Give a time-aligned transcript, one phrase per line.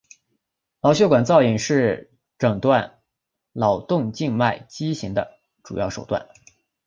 [0.81, 3.03] 脑血管造影是诊断
[3.51, 6.27] 脑动静脉畸形的重要手段。